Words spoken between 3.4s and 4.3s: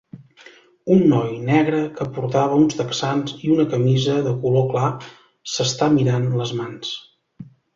i una camisa